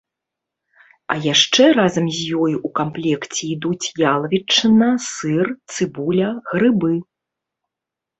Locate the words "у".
2.69-2.71